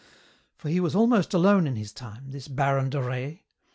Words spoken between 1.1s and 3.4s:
alone in his time, this baron de Rais.